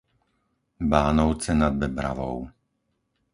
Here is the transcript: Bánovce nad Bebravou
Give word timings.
Bánovce 0.91 1.53
nad 1.53 1.73
Bebravou 1.81 2.37